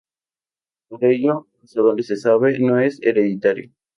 Por 0.89 1.05
ello, 1.05 1.45
hasta 1.63 1.81
donde 1.81 2.01
se 2.01 2.15
sabe, 2.15 2.57
no 2.57 2.79
es 2.79 2.99
hereditario. 3.03 3.71